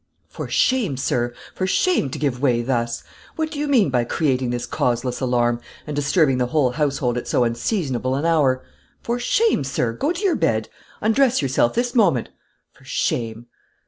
"For 0.27 0.49
shame, 0.49 0.97
sir, 0.97 1.31
for 1.53 1.67
shame, 1.67 2.09
to 2.09 2.17
give 2.17 2.41
way 2.41 2.63
thus. 2.63 3.03
What 3.35 3.51
do 3.51 3.59
you 3.59 3.67
mean 3.67 3.91
by 3.91 4.03
creating 4.03 4.49
this 4.49 4.65
causeless 4.65 5.21
alarm, 5.21 5.61
and 5.85 5.95
disturbing 5.95 6.39
the 6.39 6.47
whole 6.47 6.71
household 6.71 7.19
at 7.19 7.27
so 7.27 7.43
unseasonable 7.43 8.15
an 8.15 8.25
hour? 8.25 8.63
For 9.03 9.19
shame, 9.19 9.63
sir; 9.63 9.93
go 9.93 10.11
to 10.11 10.23
your 10.23 10.35
bed; 10.35 10.69
undress 11.01 11.43
yourself 11.43 11.75
this 11.75 11.93
moment; 11.93 12.29
for 12.73 12.83
shame." 12.83 13.45